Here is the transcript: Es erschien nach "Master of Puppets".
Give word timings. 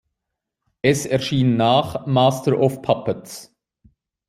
Es 0.81 1.05
erschien 1.05 1.57
nach 1.57 2.07
"Master 2.07 2.59
of 2.59 2.81
Puppets". 2.81 3.55